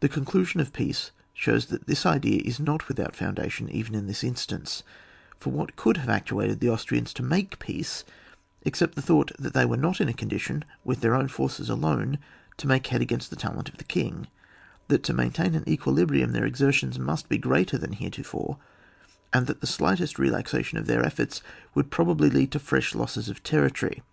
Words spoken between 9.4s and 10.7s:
they were not in a condition